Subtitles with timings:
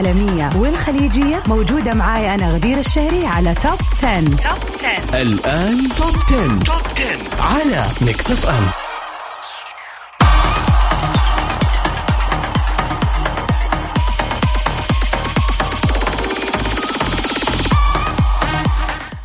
[0.00, 4.20] العربية والعالمية والخليجية موجودة معاي أنا غدير الشهري على Top 10.
[4.24, 4.36] Top
[4.84, 6.58] 10 الآن Top 10.
[6.58, 8.64] Top 10 على Mix FM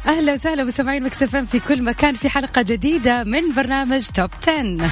[0.08, 4.30] أهلا وسهلا بسمعين مكس اف ام في كل مكان في حلقة جديدة من برنامج Top
[4.48, 4.90] 10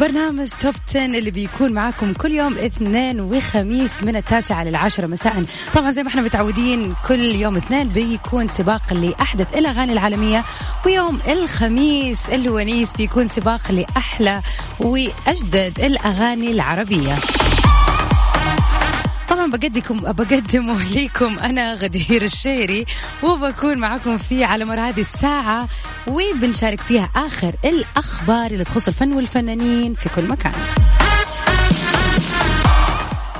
[0.00, 5.44] برنامج توب 10 اللي بيكون معاكم كل يوم اثنين وخميس من التاسعة للعاشرة مساء.
[5.74, 10.44] طبعا زي ما إحنا متعودين كل يوم اثنين بيكون سباق لأحدث الأغاني العالمية
[10.86, 14.40] ويوم الخميس الونيس بيكون سباق لأحلى
[14.80, 17.14] وأجدد الأغاني العربية.
[19.30, 22.84] طبعا بقدمكم بقدمه لكم أنا غدير الشيري
[23.22, 25.68] وبكون معكم فيه على مر هذه الساعة
[26.06, 30.52] وبنشارك فيها آخر الأخبار اللي تخص الفن والفنانين في كل مكان.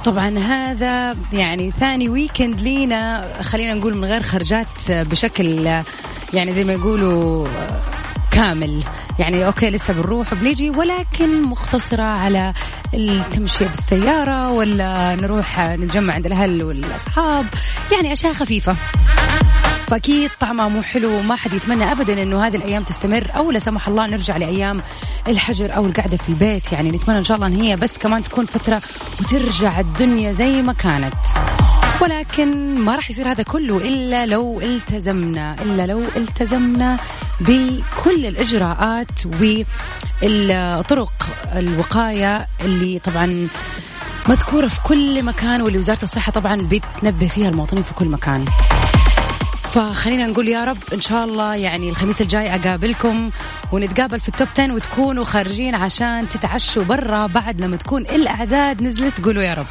[0.05, 5.67] طبعا هذا يعني ثاني weekend لينا خلينا نقول من غير خرجات بشكل
[6.35, 7.49] يعني زي ما يقولوا
[8.41, 8.83] كامل.
[9.19, 12.53] يعني okay لسه بنروح وبنيجي ولكن مقتصرة على
[12.95, 17.47] التمشية بالسيارة ولا نروح نتجمع عند الأهل والأصحاب.
[17.93, 18.77] يعني أشياء خفيفة.
[19.87, 23.89] فاكيد طعمها مو حلو وما حد يتمنى ابدا إنه هذه الأيام تستمر أو لا سمح
[23.89, 24.83] الله نرجع لأيام
[25.29, 26.73] الحجر أو القعدة في البيت.
[26.73, 28.83] يعني نتمنى إن شاء الله إن هي بس كمان تكون فترة
[29.21, 31.15] وترجع الدنيا زي ما كانت.
[32.01, 36.99] ولكن ما راح يصير هذا كله إلا لو التزمنا إلا لو التزمنا.
[37.41, 39.27] بكل الإجراءات
[40.23, 41.12] والطرق
[41.56, 43.49] الوقاية اللي طبعا
[44.28, 48.45] مذكورة في كل مكان واللي وزارة الصحة طبعا بتنبه فيها المواطنين في كل مكان.
[49.73, 53.31] فخلينا نقول يا رب إن شاء الله يعني الخميس الجاي أقابلكم
[53.73, 59.21] ونتقابل في ال Top 10 وتكونوا خارجين عشان تتعشوا برا بعد لما تكون الأعداد نزلت.
[59.25, 59.67] قولوا يا رب.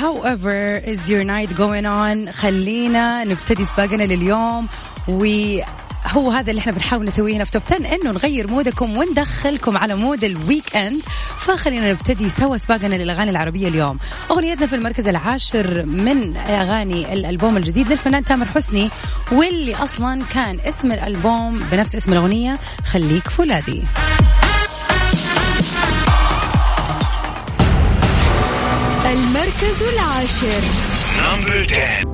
[0.00, 2.30] How is your night going on?
[2.30, 4.68] خلينا نبتدي سباقنا لليوم.
[5.08, 9.76] وهو هذا اللي إحنا بنحاول نسويه هنا في Top 10 إنه نغير mood كم وندخلكم
[9.78, 11.00] على mood ال weekend
[11.38, 13.98] فخلينا نبتدي سوا سباقنا للأغاني العربية اليوم.
[14.30, 18.90] أغنيتنا في المركز العاشر من أغاني الألبوم الجديد للفنان تامر حسني
[19.32, 23.82] واللي أصلا كان اسم الألبوم بنفس اسم الأغنية خليك فولادي.
[29.62, 30.62] المركز العاشر.
[31.18, 32.10] نمبر 10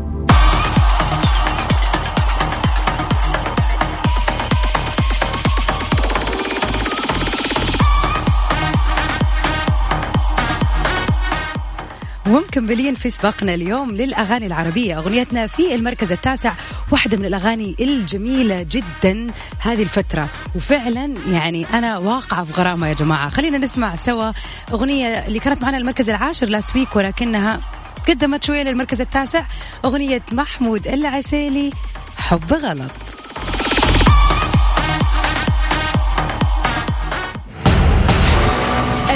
[12.27, 16.53] ومكملين في سباقنا اليوم للأغاني العربية أغنيتنا في المركز التاسع
[16.91, 19.27] واحدة من الأغاني الجميلة جدا
[19.59, 20.29] هذه الفترة.
[20.55, 23.29] وفعلا يعني أنا واقعة في غرامة يا جماعة.
[23.29, 24.33] خلينا نسمع سوا
[24.73, 27.61] أغنية اللي كانت معنا المركز العاشر لاست ويك ولكنها
[28.09, 29.43] قدمت شوية للمركز التاسع.
[29.85, 31.71] أغنية محمود العسيلي
[32.19, 32.91] حب غلط.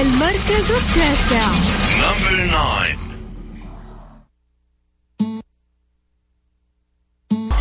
[0.00, 1.50] المركز التاسع.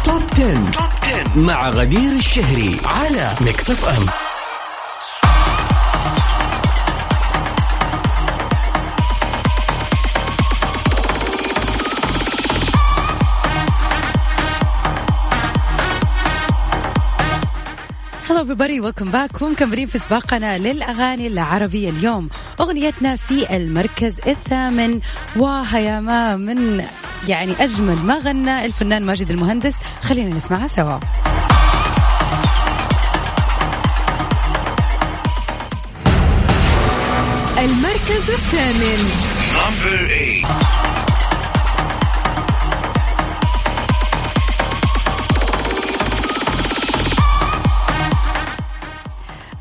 [0.10, 0.72] Top 10.
[0.72, 4.06] Top 10 مع غدير الشهري على Mix FM
[18.30, 18.92] هلو everybody.
[18.92, 19.42] Welcome back.
[19.42, 22.30] ومكملين في سباقنا للأغاني العربية اليوم.
[22.60, 25.00] أغنيتنا في المركز الثامن.
[25.36, 26.84] وهي ما من
[27.28, 29.74] يعني أجمل ما غنى الفنان ماجد المهندس.
[30.02, 31.00] خلينا نسمعها سوا.
[37.58, 39.12] المركز الثامن.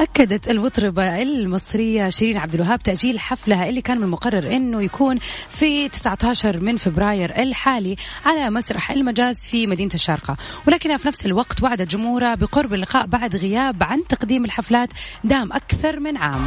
[0.01, 5.19] أكدت المطربة المصرية شيرين عبد الوهاب تأجيل حفلها اللي كان من المقرر أنه يكون
[5.49, 7.97] في 19 من فبراير الحالي
[8.27, 10.37] على مسرح المجاز في مدينة الشارقة.
[10.67, 14.89] ولكنها في نفس الوقت وعدت جمهورها بقرب اللقاء بعد غياب عن تقديم الحفلات
[15.25, 16.45] دام أكثر من عام.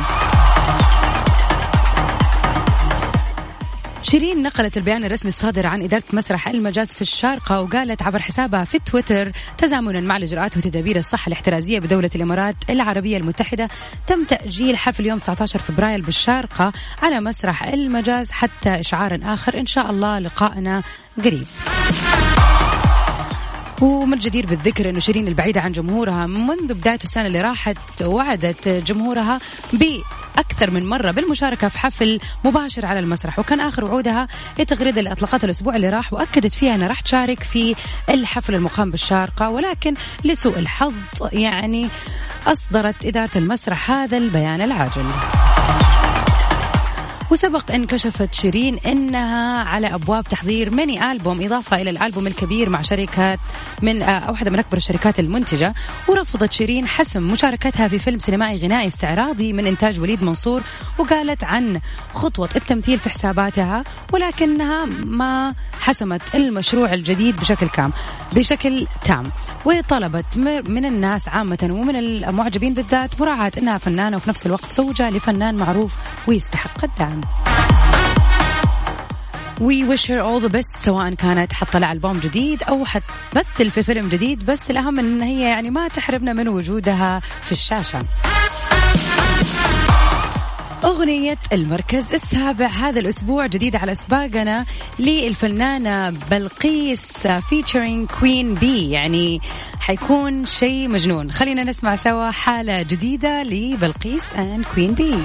[4.03, 8.79] شيرين نقلت البيان الرسمي الصادر عن إدارة مسرح المجاز في الشارقة وقالت عبر حسابها في
[8.79, 13.69] تويتر تزامنا مع الإجراءات وتدابير الصحة الاحترازية بدولة الإمارات العربية المتحدة
[14.07, 16.71] تم تأجيل حفل يوم 19 فبراير بالشارقة
[17.01, 19.59] على مسرح المجاز حتى إشعار آخر.
[19.59, 20.83] إن شاء الله لقائنا
[21.23, 21.45] قريب.
[23.81, 29.39] ومن الجدير بالذكر إنه شيرين البعيدة عن جمهورها منذ بداية السنة اللي راحت وعدت جمهورها
[29.73, 33.39] بأكثر من مرة بالمشاركة في حفل مباشر على المسرح.
[33.39, 37.43] وكان آخر وعودها هي تغريده اللي اطلقتها الأسبوع اللي راح وأكدت فيها إنها راح تشارك
[37.43, 37.75] في
[38.09, 39.93] الحفل المقام بالشارقة ولكن
[40.23, 40.93] لسوء الحظ
[41.31, 41.89] يعني
[42.47, 45.05] أصدرت إدارة المسرح هذا البيان العاجل.
[47.31, 52.81] وسبق ان كشفت شيرين إنها على أبواب تحضير ميني ألبوم إضافة إلى الألبوم الكبير مع
[52.81, 53.39] شركات
[53.81, 55.73] من آه، واحدة من أكبر الشركات المنتجة.
[56.07, 60.61] ورفضت شيرين حسم مشاركتها في فيلم سينمائي غنائي استعراضي من إنتاج وليد منصور
[60.97, 61.79] وقالت عن
[62.13, 63.83] خطوة التمثيل في حساباتها
[64.13, 67.91] ولكنها ما حسمت المشروع الجديد بشكل كام
[68.33, 69.23] بشكل تام.
[69.65, 70.37] وطلبت
[70.69, 75.95] من الناس عامة ومن المعجبين بالذات مراعاة أنها فنانة وفي نفس الوقت زوجة لفنان معروف
[76.27, 77.20] ويستحق الدعم.
[79.61, 84.09] We wish her all the best سواء كانت حتطلع ألبوم جديد أو حتمثل في فيلم
[84.09, 87.99] جديد بس الأهم إن هي يعني ما تحرمنا من وجودها في الشاشة.
[90.83, 94.65] أغنية المركز السابع هذا الأسبوع جديدة على سباقنا
[94.99, 99.41] للفنانة بلقيس featuring Queen B يعني
[99.79, 101.31] حيكون شيء مجنون.
[101.31, 105.15] خلينا نسمع سوا حالة جديدة لبلقيس and Queen B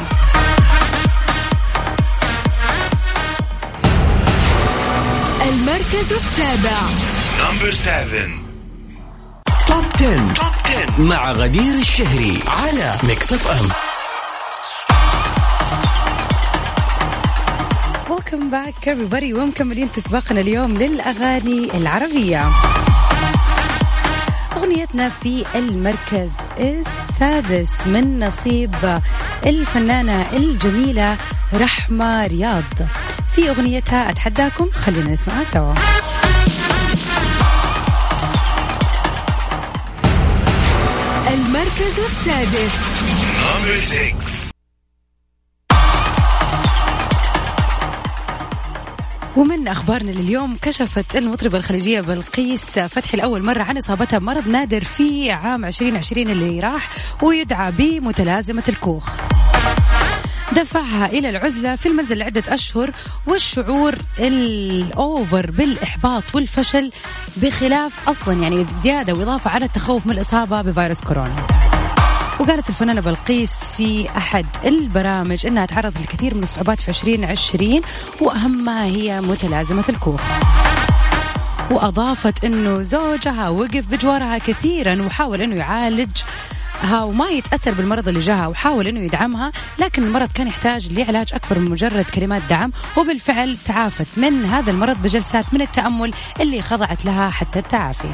[5.87, 6.77] المركز السابع
[7.39, 8.31] Number seven.
[9.67, 10.35] Top 10.
[10.35, 11.01] Top 10.
[11.01, 13.69] مع غدير الشهري على Mix FM
[18.11, 22.45] ويلكم باك everybody ومكملين في سباقنا اليوم للأغاني العربية
[24.57, 28.99] أغنيتنا في المركز السادس من نصيب
[29.47, 31.17] الفنانة الجميلة
[31.55, 32.65] رحمة رياض
[33.37, 35.75] في أغنيتها أتحداكم خلينا نسمعها سوا
[41.29, 42.97] المركز السادس.
[49.37, 55.31] ومن أخبارنا لليوم كشفت المطربة الخليجية بلقيس فتحي لاول مرة عن إصابتها بمرض نادر في
[55.31, 56.89] عام 2020 اللي راح
[57.23, 59.11] ويدعى بمتلازمة الكوخ.
[60.57, 62.91] دفعها إلى العزلة في المنزل لعدة أشهر
[63.27, 66.91] والشعور الأوفر بالإحباط والفشل
[67.37, 71.47] بخلاف أصلا يعني زيادة وإضافة على التخوف من الإصابة بفيروس كورونا.
[72.41, 77.81] وقالت الفنانة بلقيس في أحد البرامج أنها تعرضت لكثير من الصعوبات في 2020
[78.21, 80.21] وأهمها هي متلازمة الكوخ
[81.71, 86.23] وأضافت أنه زوجها وقف بجوارها كثيرا وحاول أنه يعالج
[86.83, 91.59] ها وما يتأثر بالمرض اللي جاها وحاول أنه يدعمها لكن المرض كان يحتاج لعلاج أكبر
[91.59, 97.29] من مجرد كلمات دعم وبالفعل تعافت من هذا المرض بجلسات من التأمل اللي خضعت لها
[97.29, 98.09] حتى التعافي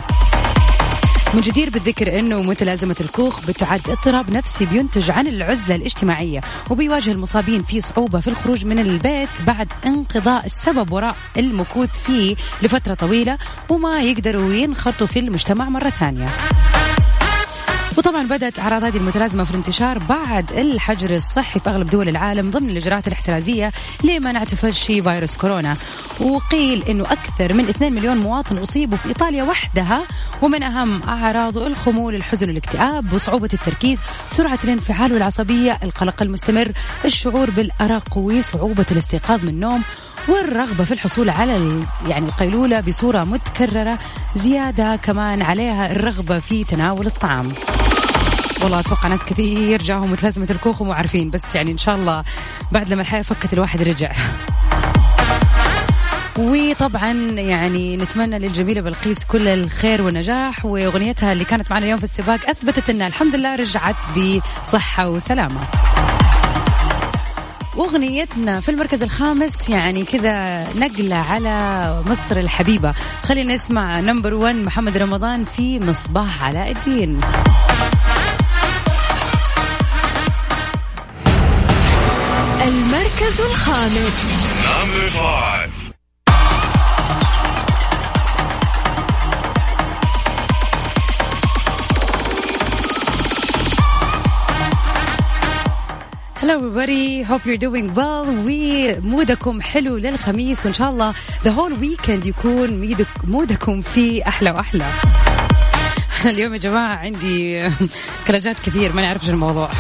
[1.35, 7.63] من جدير بالذكر إنه متلازمه الكوخ بتعد اضطراب نفسي بينتج عن العزلة الاجتماعية وبيواجه المصابين
[7.63, 13.39] فيه صعوبة في الخروج من البيت بعد انقضاء السبب وراء المكوث فيه لفترة طويلة
[13.71, 16.29] وما يقدروا ينخرطوا في المجتمع مرة ثانية.
[17.99, 22.71] وطبعا بدأت أعراض هذه المتلازمة في الانتشار بعد الحجر الصحي في أغلب دول العالم ضمن
[22.71, 23.73] الإجراءات الاحترازية
[24.05, 25.77] لمنع تفشي فيروس كورونا.
[26.21, 30.03] وقيل أنه أكثر من 2 مليون مواطن أصيبوا في إيطاليا وحدها
[30.43, 36.73] ومن أهم أعراضه الخمول الحزن والاكتئاب وصعوبة التركيز سرعة الانفعال والعصبية القلق المستمر
[37.05, 39.83] الشعور بالأرق وصعوبة الاستيقاظ من النوم
[40.29, 43.99] والرغبة في الحصول على يعني القيلولة بصورة متكررة
[44.35, 47.49] زيادة كمان عليها الرغبة في تناول الطعام.
[48.63, 52.25] والله أتوقع ناس كثير جاهم متلازمه الكوخ ومو عارفين بس يعني إن شاء الله
[52.73, 54.13] بعد لما الحياة فكت الواحد رجع.
[56.39, 62.41] وطبعا يعني نتمنى للجميلة بلقيس كل الخير والنجاح وأغنيتها اللي كانت معنا اليوم في السباق
[62.49, 65.61] أثبتت إنها الحمد لله رجعت بصحة وسلامة.
[67.77, 72.95] وأغنيتنا في المركز الخامس يعني كذا نقلة على مصر الحبيبة.
[73.23, 77.21] خلينا نسمع نمبر 1 محمد رمضان في مصباح علاء الدين.
[83.63, 84.17] الخامس.
[96.41, 98.27] Hello everybody, hope you're doing well.
[98.27, 101.13] ومودكم حلو للخميس وإن شاء الله
[101.45, 104.87] the whole weekend يكون مودكم فيه أحلى وأحلى.
[106.25, 107.71] اليوم يا جماعة عندي
[108.27, 109.71] كراجات كثير ما نعرف شو الموضوع.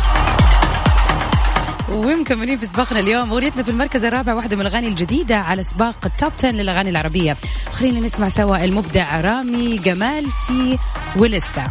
[1.92, 3.30] ومكملين في سباقنا اليوم.
[3.30, 7.36] اغنيتنا في المركز الرابع واحدة من الأغاني الجديدة على سباق التوب 10 للأغاني العربية.
[7.72, 10.78] خلينا نسمع سوا المبدع رامي جمال في
[11.16, 11.66] ولسة.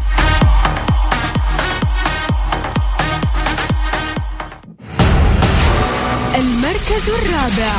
[6.35, 7.71] المركز الرابع.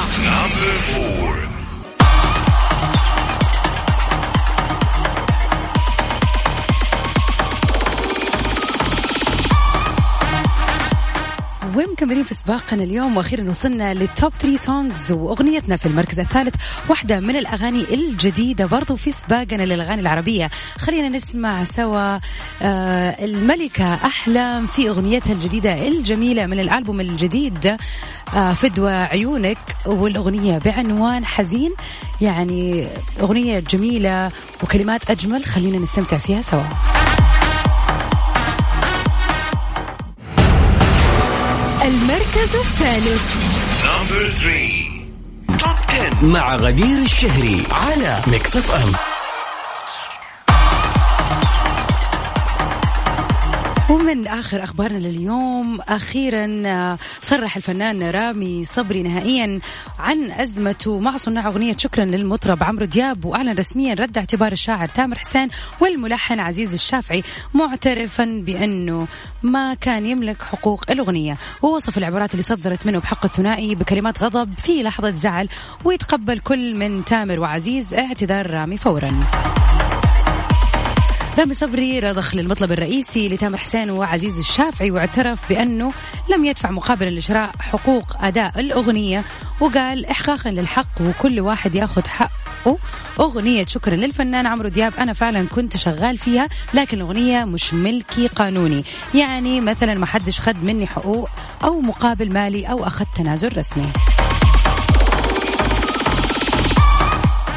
[12.03, 16.55] ومكملين في سباقنا اليوم وأخيرا وصلنا لل Top 3 songs وأغنيتنا في المركز الثالث
[16.89, 20.51] واحدة من الأغاني الجديدة برضو في سباقنا للأغاني العربية.
[20.79, 22.19] خلينا نسمع سوا
[22.63, 27.77] آه الملكة أحلام في أغنيتها الجديدة الجميلة من الألبوم الجديد
[28.35, 29.59] آه فدوى عيونك.
[29.87, 31.73] والأغنية بعنوان حزين
[32.21, 32.87] يعني
[33.21, 34.31] أغنية جميلة
[34.63, 35.45] وكلمات أجمل.
[35.45, 37.02] خلينا نستمتع فيها سوا.
[41.85, 43.37] المركز الثالث.
[43.85, 44.91] Number three.
[45.59, 49.12] Top 10 مع غدير الشهري على Mix FM.
[53.93, 59.61] ومن آخر أخبارنا لليوم أخيرا آه، صرح الفنان رامي صبري نهائيا
[59.99, 60.99] عن أزمته.
[60.99, 65.49] مع صناع أغنية شكرا للمطرب عمرو دياب وأعلن رسميا رد اعتبار الشاعر تامر حسين
[65.81, 67.23] والملحن عزيز الشافعي
[67.55, 69.07] معترفا بأنه
[69.43, 71.37] ما كان يملك حقوق الأغنية.
[71.63, 75.49] ووصف العبارات اللي صدرت منه بحق الثنائي بكلمات غضب في لحظة زعل
[75.85, 79.11] ويتقبل كل من تامر وعزيز اعتذار رامي فورا.
[81.39, 85.93] رامي صبري رضخ للمطلب الرئيسي لتامر حسين وعزيز الشافعي واعترف بأنه
[86.31, 89.25] لم يدفع مقابلا لشراء حقوق أداء الأغنية
[89.61, 92.79] وقال إحقاقا للحق وكل واحد يأخذ حقه.
[93.21, 98.85] أغنية شكرا للفنان عمرو دياب أنا فعلا كنت شغال فيها لكن الأغنية مش ملكي قانوني.
[99.15, 101.29] يعني مثلا ما حدش خد مني حقوق
[101.65, 103.89] أو مقابل مالي أو أخذ تنازل رسمي.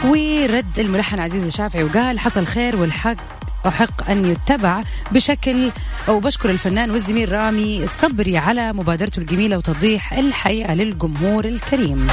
[0.05, 3.34] ورد الملحن عزيز الشافعي وقال حصل خير والحق
[3.67, 4.81] أحق أن يتبع
[5.11, 5.71] بشكل
[6.07, 12.07] أو بشكر الفنان والزميل رامي صبري على مبادرته الجميلة وتوضيح الحقيقة للجمهور الكريم.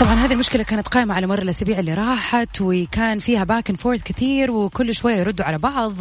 [0.00, 4.50] طبعا هذه المشكلة كانت قائمة على مر الأسابيع اللي راحت وكان فيها back forth كثير
[4.50, 5.94] وكل شوية يردوا على بعض.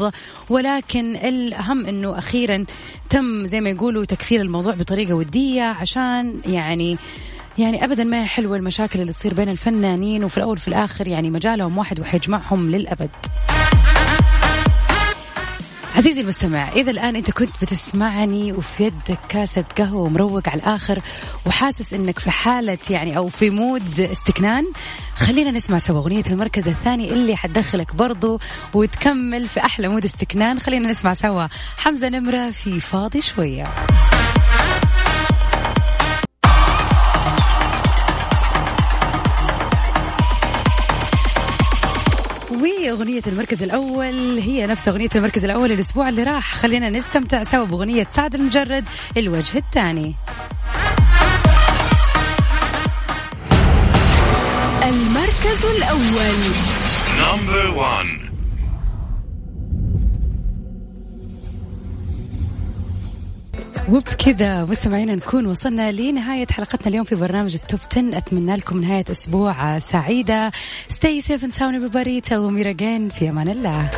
[0.49, 2.65] ولكن الأهم أنه أخيرا
[3.09, 6.97] تم زي ما يقولوا تقفيل الموضوع بطريقة ودية عشان يعني
[7.59, 11.29] يعني ابدا ما هي حلوة المشاكل اللي تصير بين الفنانين وفي الأول وفي الآخر يعني
[11.29, 13.09] مجالهم واحد وحيجمعهم للأبد.
[15.95, 21.01] عزيزي المستمع إذا الآن أنت كنت بتسمعني وفي يدك كاسة قهوة ومروق على الآخر
[21.45, 24.65] وحاسس أنك في حالة يعني أو في mood استكنان
[25.15, 28.39] خلينا نسمع سوا أغنية المركز الثاني اللي حتدخلك برضو
[28.73, 31.47] وتكمل في أحلى mood استكنان خلينا نسمع سوا
[31.77, 33.67] حمزة نمرة في فاضي شوية
[43.29, 46.55] المركز الأول هي نفس أغنية المركز الأول الأسبوع اللي راح.
[46.55, 48.85] خلينا نستمتع سوا بأغنية سعد المجرد
[49.17, 50.15] الوجه الثاني.
[54.83, 56.39] المركز الأول.
[57.19, 58.28] Number one.
[63.93, 69.79] وبكذا مستمعينا نكون وصلنا لنهاية حلقتنا اليوم في برنامج التوب 10 أتمنى لكم نهاية أسبوع
[69.79, 70.51] سعيدة.
[70.93, 72.21] Stay safe and sound everybody.
[72.29, 73.89] Tell me again في أمان الله.